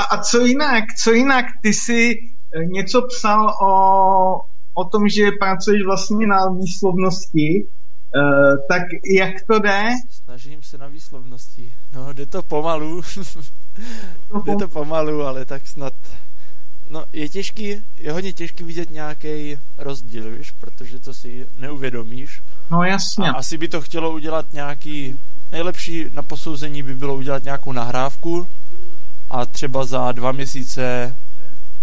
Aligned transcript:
a, 0.00 0.02
a 0.02 0.22
co 0.22 0.40
jinak? 0.40 0.84
Co 1.02 1.12
jinak? 1.12 1.44
Ty 1.62 1.74
jsi 1.74 2.14
eh, 2.54 2.64
něco 2.64 3.02
psal 3.02 3.46
o, 3.48 4.40
o 4.74 4.84
tom, 4.84 5.08
že 5.08 5.30
pracuješ 5.40 5.82
vlastně 5.84 6.26
na 6.26 6.48
výslovnosti, 6.48 7.64
uh, 8.16 8.56
tak 8.68 8.82
jak 9.16 9.34
to 9.46 9.58
jde? 9.58 9.84
Snažím 10.24 10.62
se 10.62 10.78
na 10.78 10.86
výslovnosti. 10.86 11.72
No, 11.94 12.12
jde 12.12 12.26
to 12.26 12.42
pomalu. 12.42 13.02
jde 14.44 14.56
to 14.56 14.68
pomalu, 14.68 15.22
ale 15.22 15.44
tak 15.44 15.66
snad 15.66 15.92
No, 16.90 17.04
je 17.12 17.28
těžký, 17.28 17.76
je 17.98 18.12
hodně 18.12 18.32
těžký 18.32 18.64
vidět 18.64 18.90
nějaký 18.90 19.58
rozdíl, 19.78 20.30
víš, 20.30 20.50
protože 20.50 20.98
to 20.98 21.14
si 21.14 21.46
neuvědomíš. 21.58 22.42
No 22.70 22.84
jasně. 22.84 23.28
A 23.28 23.32
asi 23.32 23.58
by 23.58 23.68
to 23.68 23.80
chtělo 23.80 24.10
udělat 24.10 24.46
nějaký, 24.52 25.16
nejlepší 25.52 26.06
na 26.14 26.22
posouzení 26.22 26.82
by 26.82 26.94
bylo 26.94 27.14
udělat 27.14 27.44
nějakou 27.44 27.72
nahrávku 27.72 28.46
a 29.30 29.46
třeba 29.46 29.84
za 29.84 30.12
dva 30.12 30.32
měsíce 30.32 31.14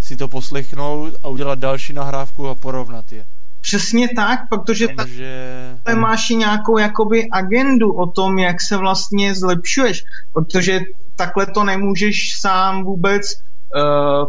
si 0.02 0.18
to 0.18 0.28
poslechnout 0.28 1.14
a 1.24 1.28
udělat 1.28 1.60
další 1.60 1.94
nahrávku 1.94 2.48
a 2.48 2.56
porovnat 2.56 3.12
je. 3.12 3.26
Přesně 3.62 4.10
tak, 4.16 4.40
protože 4.50 4.88
Takže... 4.88 5.78
ta, 5.84 5.96
máš 5.96 6.30
i 6.30 6.36
nějakou 6.36 6.78
jakoby 6.78 7.30
agendu 7.30 7.94
o 7.94 8.08
tom, 8.08 8.40
jak 8.40 8.62
se 8.62 8.78
vlastně 8.78 9.36
zlepšuješ, 9.36 10.04
protože 10.34 10.80
takhle 11.16 11.46
to 11.46 11.64
nemůžeš 11.64 12.40
sám 12.40 12.84
vůbec 12.84 13.24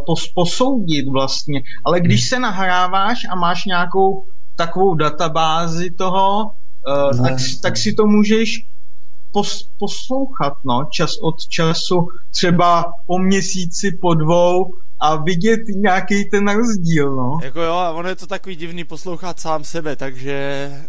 uh, 0.06 0.14
posoudit 0.34 1.08
vlastně. 1.08 1.62
Ale 1.84 2.00
když 2.00 2.28
se 2.28 2.38
nahráváš 2.38 3.18
a 3.30 3.34
máš 3.34 3.64
nějakou 3.64 4.24
takovou 4.56 4.94
databázi 4.94 5.90
toho, 5.90 6.44
uh, 6.44 7.22
tak, 7.22 7.34
tak 7.62 7.76
si 7.76 7.92
to 7.92 8.06
můžeš 8.06 8.64
pos, 9.32 9.68
poslouchat 9.78 10.52
no, 10.64 10.84
čas 10.90 11.16
od 11.16 11.46
času, 11.48 12.08
třeba 12.30 12.92
po 13.06 13.18
měsíci, 13.18 13.98
po 14.00 14.14
dvou 14.14 14.74
a 15.00 15.16
vidět 15.16 15.60
nějaký 15.68 16.24
ten 16.24 16.48
rozdíl, 16.48 17.16
no. 17.16 17.38
Jako 17.42 17.62
jo, 17.62 17.74
a 17.74 17.90
ono 17.90 18.08
je 18.08 18.16
to 18.16 18.26
takový 18.26 18.56
divný 18.56 18.84
poslouchat 18.84 19.40
sám 19.40 19.64
sebe, 19.64 19.96
takže 19.96 20.32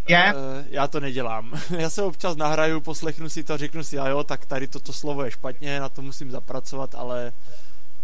je? 0.09 0.33
Uh, 0.33 0.65
já 0.69 0.87
to 0.87 0.99
nedělám. 0.99 1.51
já 1.77 1.89
se 1.89 2.03
občas 2.03 2.35
nahraju, 2.35 2.81
poslechnu 2.81 3.29
si 3.29 3.43
to, 3.43 3.57
řeknu 3.57 3.83
si, 3.83 3.99
a 3.99 4.07
jo, 4.07 4.23
tak 4.23 4.45
tady 4.45 4.67
toto 4.67 4.93
slovo 4.93 5.23
je 5.23 5.31
špatně, 5.31 5.79
na 5.79 5.89
to 5.89 6.01
musím 6.01 6.31
zapracovat, 6.31 6.95
ale 6.95 7.31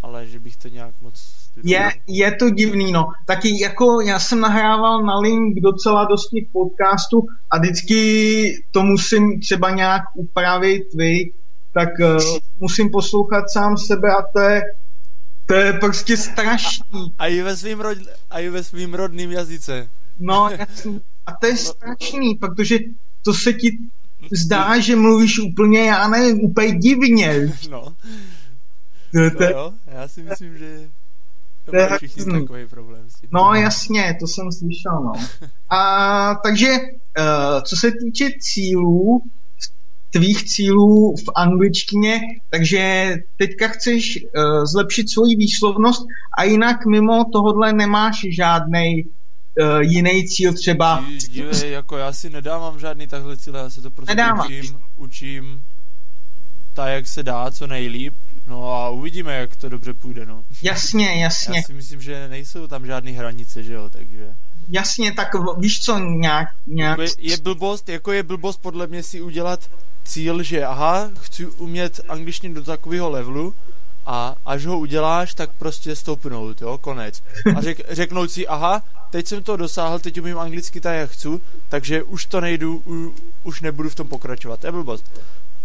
ale 0.05 0.27
že 0.27 0.39
bych 0.39 0.55
to 0.57 0.67
nějak 0.67 0.93
moc... 1.01 1.31
Je, 1.63 1.91
je 2.07 2.31
to 2.35 2.49
divný, 2.49 2.91
no. 2.91 3.07
Taky 3.25 3.61
jako 3.61 4.01
já 4.01 4.19
jsem 4.19 4.39
nahrával 4.39 5.03
na 5.03 5.19
link 5.19 5.59
docela 5.59 6.05
dost 6.05 6.29
těch 6.29 6.43
podcastů 6.51 7.27
a 7.51 7.57
vždycky 7.57 8.63
to 8.71 8.83
musím 8.83 9.39
třeba 9.39 9.69
nějak 9.69 10.01
upravit, 10.13 10.93
vy, 10.93 11.31
tak 11.73 11.89
uh, 11.99 12.37
musím 12.59 12.89
poslouchat 12.89 13.43
sám 13.53 13.77
sebe 13.77 14.09
a 14.09 14.21
to 14.33 14.39
je, 14.39 14.61
to 15.45 15.53
je 15.53 15.73
prostě 15.73 16.17
strašný. 16.17 17.13
A, 17.17 17.23
a, 17.23 17.27
i 17.27 17.41
ve 17.41 17.57
svým 17.57 17.79
rod, 17.79 17.97
a 18.29 18.39
i 18.39 18.49
ve 18.49 18.63
svým 18.63 18.93
rodným 18.93 19.31
jazyce. 19.31 19.89
No, 20.19 20.49
jasný. 20.59 21.01
A 21.25 21.33
to 21.33 21.47
je 21.47 21.57
strašný, 21.57 22.35
protože 22.35 22.79
to 23.23 23.33
se 23.33 23.53
ti 23.53 23.77
zdá, 24.31 24.79
že 24.79 24.95
mluvíš 24.95 25.39
úplně, 25.39 25.79
já 25.79 26.07
nevím, 26.07 26.41
úplně 26.41 26.75
divně. 26.75 27.57
No. 27.69 27.95
To, 29.15 29.37
to, 29.37 29.43
jo, 29.43 29.73
já 29.87 30.07
si 30.07 30.23
myslím, 30.23 30.57
že 30.57 30.89
to, 31.65 31.75
je 31.75 31.89
všichni 31.97 32.25
takový 32.25 32.67
problém. 32.67 33.07
No 33.31 33.53
jasně, 33.53 34.17
to 34.19 34.27
jsem 34.27 34.51
slyšel, 34.51 35.03
no. 35.03 35.13
A 35.69 36.35
takže, 36.35 36.67
uh, 36.67 37.61
co 37.63 37.75
se 37.75 37.91
týče 37.91 38.29
cílů, 38.39 39.21
tvých 40.11 40.43
cílů 40.43 41.15
v 41.15 41.29
angličtině, 41.35 42.19
takže 42.49 43.15
teďka 43.37 43.67
chceš 43.67 44.19
uh, 44.23 44.65
zlepšit 44.65 45.09
svoji 45.09 45.35
výslovnost 45.35 46.05
a 46.37 46.43
jinak 46.43 46.85
mimo 46.85 47.25
tohodle 47.33 47.73
nemáš 47.73 48.25
žádný 48.29 49.03
uh, 49.03 49.79
jiný 49.79 50.27
cíl 50.27 50.53
třeba. 50.53 51.05
Dívej, 51.29 51.71
jako 51.71 51.97
já 51.97 52.13
si 52.13 52.29
nedávám 52.29 52.79
žádný 52.79 53.07
takhle 53.07 53.37
cíl, 53.37 53.55
já 53.55 53.69
se 53.69 53.81
to 53.81 53.91
prostě 53.91 54.15
Nedávám. 54.15 54.45
učím, 54.45 54.77
učím 54.95 55.63
tak, 56.73 56.89
jak 56.89 57.07
se 57.07 57.23
dá, 57.23 57.51
co 57.51 57.67
nejlíp 57.67 58.13
No 58.47 58.73
a 58.73 58.89
uvidíme, 58.89 59.35
jak 59.35 59.55
to 59.55 59.69
dobře 59.69 59.93
půjde, 59.93 60.25
no. 60.25 60.43
Jasně, 60.61 61.21
jasně. 61.21 61.57
Já 61.57 61.63
si 61.63 61.73
myslím, 61.73 62.01
že 62.01 62.27
nejsou 62.29 62.67
tam 62.67 62.85
žádné 62.85 63.11
hranice, 63.11 63.63
že 63.63 63.73
jo, 63.73 63.89
takže... 63.89 64.35
Jasně, 64.69 65.11
tak 65.11 65.27
víš 65.57 65.81
co, 65.81 65.99
nějak... 65.99 66.47
nějak... 66.67 66.99
Je, 67.17 67.37
blbost, 67.37 67.89
jako 67.89 68.11
je 68.11 68.23
blbost 68.23 68.61
podle 68.61 68.87
mě 68.87 69.03
si 69.03 69.21
udělat 69.21 69.69
cíl, 70.03 70.43
že 70.43 70.65
aha, 70.65 71.09
chci 71.21 71.45
umět 71.45 72.01
angličtinu 72.09 72.53
do 72.53 72.63
takového 72.63 73.09
levelu 73.09 73.55
a 74.05 74.35
až 74.45 74.65
ho 74.65 74.79
uděláš, 74.79 75.33
tak 75.33 75.49
prostě 75.57 75.95
stoupnout, 75.95 76.61
jo, 76.61 76.77
konec. 76.77 77.23
A 77.55 77.61
řek, 77.61 77.79
řeknout 77.89 78.31
si, 78.31 78.47
aha, 78.47 78.83
teď 79.09 79.27
jsem 79.27 79.43
to 79.43 79.57
dosáhl, 79.57 79.99
teď 79.99 80.21
umím 80.21 80.39
anglicky 80.39 80.81
tak, 80.81 80.95
jak 80.95 81.11
chci, 81.11 81.27
takže 81.69 82.03
už 82.03 82.25
to 82.25 82.41
nejdu, 82.41 82.83
u, 82.87 83.15
už 83.43 83.61
nebudu 83.61 83.89
v 83.89 83.95
tom 83.95 84.07
pokračovat. 84.07 84.59
To 84.59 84.67
je 84.67 84.71
blbost. 84.71 85.05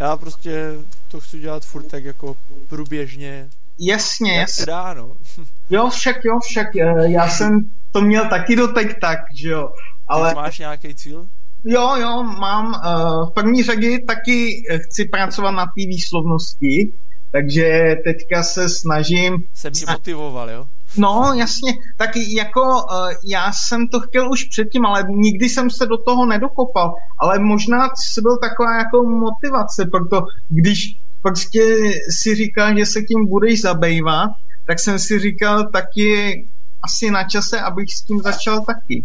Já 0.01 0.17
prostě 0.17 0.73
to 1.09 1.21
chci 1.21 1.39
dělat 1.39 1.65
furt 1.65 1.83
tak 1.83 2.05
jako 2.05 2.37
průběžně. 2.69 3.49
Jasně, 3.79 4.33
jak 4.33 4.41
jasně. 4.41 4.67
dá, 4.67 4.95
no. 4.95 5.13
Jo, 5.71 5.91
však, 5.91 6.25
jo, 6.25 6.39
však. 6.43 6.77
Eh, 6.77 7.11
já 7.11 7.29
jsem 7.29 7.71
to 7.93 8.01
měl 8.01 8.29
taky 8.29 8.57
doteď 8.57 8.89
tak, 9.01 9.19
že 9.35 9.49
jo. 9.49 9.73
Ale... 10.09 10.29
Ty 10.31 10.35
máš 10.35 10.59
nějaký 10.59 10.95
cíl? 10.95 11.27
Jo, 11.65 11.97
jo, 11.97 12.23
mám. 12.23 12.67
Uh, 12.67 13.31
v 13.31 13.33
první 13.35 13.63
řadě 13.63 13.99
taky 14.07 14.63
chci 14.77 15.05
pracovat 15.05 15.51
na 15.51 15.67
té 15.67 15.73
výslovnosti, 15.77 16.93
takže 17.33 17.97
teďka 18.05 18.43
se 18.43 18.69
snažím... 18.69 19.45
Jsem 19.55 19.73
tě 19.73 19.87
motivoval, 19.93 20.51
jo? 20.51 20.67
No, 20.97 21.33
jasně, 21.37 21.73
tak 21.97 22.11
jako 22.17 22.63
uh, 22.63 23.13
já 23.25 23.53
jsem 23.53 23.89
to 23.89 24.01
chtěl 24.01 24.31
už 24.31 24.45
předtím, 24.45 24.87
ale 24.87 25.05
nikdy 25.09 25.49
jsem 25.49 25.71
se 25.71 25.87
do 25.87 25.97
toho 25.99 26.27
nedokopal, 26.27 26.95
ale 27.19 27.39
možná 27.39 27.89
se 28.13 28.21
byl 28.21 28.39
taková 28.39 28.77
jako 28.79 29.03
motivace, 29.03 29.87
proto 29.87 30.27
když 30.49 30.97
prostě 31.23 31.63
si 32.11 32.35
říkal, 32.35 32.79
že 32.79 32.87
se 32.87 33.03
tím 33.03 33.27
budeš 33.27 33.61
zabývat, 33.61 34.31
tak 34.67 34.79
jsem 34.79 34.99
si 34.99 35.19
říkal 35.19 35.69
taky 35.69 36.45
asi 36.83 37.11
na 37.11 37.25
čase, 37.25 37.61
abych 37.61 37.95
s 37.95 38.03
tím 38.03 38.21
začal 38.21 38.65
taky. 38.65 39.05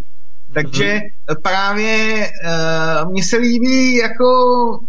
Takže 0.52 1.00
mm-hmm. 1.00 1.42
právě 1.42 2.30
uh, 3.04 3.12
mně 3.12 3.24
se 3.24 3.36
líbí 3.36 3.96
jako 3.96 4.26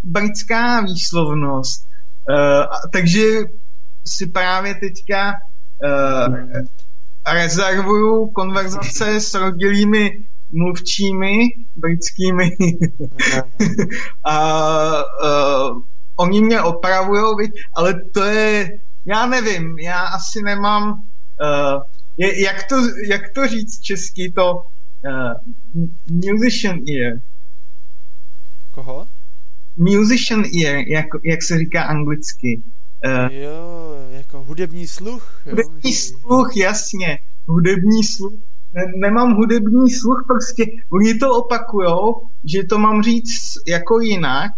britská 0.03 0.81
výslovnost. 0.81 1.88
Uh, 2.29 2.66
takže 2.91 3.22
si 4.06 4.28
právě 4.28 4.75
teďka 4.75 5.34
uh, 5.84 6.35
rezervuju 7.33 8.27
konverzace 8.27 9.21
s 9.21 9.33
rodilými 9.33 10.23
mluvčími 10.51 11.33
britskými 11.75 12.57
a 14.23 14.38
uh, 15.03 15.81
oni 16.16 16.41
mě 16.41 16.61
opravují, 16.61 17.51
ale 17.73 18.01
to 18.13 18.23
je, 18.23 18.79
já 19.05 19.25
nevím, 19.25 19.79
já 19.79 19.99
asi 19.99 20.41
nemám, 20.41 20.91
uh, 20.93 21.81
je, 22.17 22.43
jak, 22.43 22.63
to, 22.63 22.75
jak 23.09 23.33
to 23.33 23.47
říct 23.47 23.79
česky, 23.79 24.31
to 24.31 24.53
uh, 24.53 25.33
musician 26.07 26.79
ear. 26.89 27.19
Koho? 28.71 29.07
Musician 29.77 30.43
ear, 30.66 30.77
jak, 30.87 31.05
jak 31.23 31.43
se 31.43 31.57
říká 31.57 31.83
anglicky. 31.83 32.61
Uh, 33.05 33.33
jo, 33.33 33.97
jako 34.27 34.43
hudební 34.43 34.88
sluch. 34.88 35.41
Jo? 35.45 35.51
Hudební 35.51 35.93
sluch, 35.93 36.57
jasně. 36.57 37.19
Hudební 37.47 38.03
sluch. 38.03 38.33
Ne, 38.73 38.83
nemám 38.95 39.35
hudební 39.35 39.91
sluch, 39.91 40.23
prostě 40.27 40.65
oni 40.89 41.13
to 41.15 41.35
opakujou, 41.35 42.21
že 42.43 42.63
to 42.63 42.77
mám 42.77 43.03
říct 43.03 43.53
jako 43.67 43.99
jinak, 43.99 44.51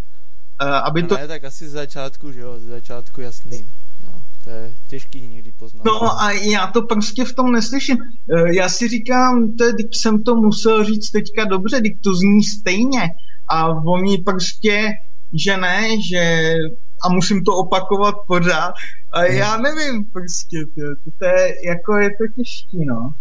uh, 0.62 0.68
aby 0.69 1.03
to... 1.03 1.18
Ne, 1.18 1.28
tak 1.28 1.44
asi 1.44 1.68
z 1.68 1.72
začátku, 1.72 2.31
že 2.31 2.40
jo, 2.40 2.59
z 2.59 2.63
začátku 2.63 3.22
jasný. 3.22 3.66
No, 4.06 4.12
to 4.44 4.50
je 4.50 4.72
těžký 4.88 5.28
někdy 5.28 5.52
poznat. 5.59 5.85
No 5.85 6.22
a 6.22 6.31
já 6.31 6.67
to 6.67 6.82
prostě 6.82 7.26
v 7.26 7.34
tom 7.34 7.52
neslyším. 7.52 7.97
Uh, 7.97 8.47
já 8.47 8.70
si 8.70 8.88
říkám, 8.88 9.58
to 9.58 9.64
je, 9.64 9.73
jsem 9.91 10.23
to 10.23 10.35
musel 10.35 10.84
říct 10.84 11.11
teďka 11.11 11.46
dobře, 11.46 11.82
teď 11.82 11.94
to 12.02 12.16
zní 12.16 12.44
stejně. 12.44 13.09
A 13.47 13.67
oni 13.70 14.17
prostě, 14.17 14.91
že 15.34 15.58
ne, 15.58 16.02
že 16.02 16.53
a 17.01 17.09
musím 17.09 17.43
to 17.43 17.55
opakovat 17.55 18.16
pořád. 18.28 18.73
A 19.11 19.23
já 19.23 19.57
nevím 19.57 20.05
prostě, 20.05 20.66
to, 20.66 21.11
to 21.19 21.25
je, 21.25 21.55
jako 21.67 21.97
je 21.97 22.09
to 22.09 22.28
těžký, 22.35 22.85
no. 22.85 23.13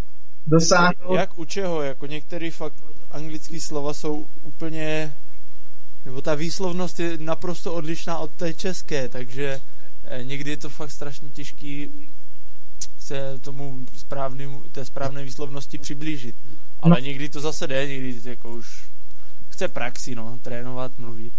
Dosáhnout. 0.46 1.14
Jak 1.14 1.38
u 1.38 1.44
čeho? 1.44 1.82
Jako 1.82 2.06
některé 2.06 2.50
fakt 2.50 2.74
anglické 3.10 3.60
slova 3.60 3.94
jsou 3.94 4.26
úplně, 4.44 5.14
nebo 6.04 6.22
ta 6.22 6.34
výslovnost 6.34 7.00
je 7.00 7.18
naprosto 7.18 7.74
odlišná 7.74 8.18
od 8.18 8.30
té 8.30 8.54
české, 8.54 9.08
takže 9.08 9.60
eh, 10.04 10.24
někdy 10.24 10.50
je 10.50 10.56
to 10.56 10.68
fakt 10.68 10.90
strašně 10.90 11.28
těžký 11.28 11.90
se 13.00 13.38
tomu 13.40 13.78
správnému, 13.96 14.62
té 14.72 14.84
správné 14.84 15.24
výslovnosti 15.24 15.78
přiblížit. 15.78 16.36
Ale 16.80 16.90
no. 16.90 17.06
někdy 17.06 17.28
to 17.28 17.40
zase 17.40 17.66
jde, 17.66 17.86
někdy 17.86 18.20
jako 18.24 18.50
už 18.50 18.84
chce 19.48 19.68
praxi, 19.68 20.14
no, 20.14 20.38
trénovat, 20.42 20.98
mluvit. 20.98 21.32